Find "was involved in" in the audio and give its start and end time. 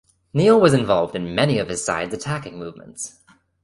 0.59-1.35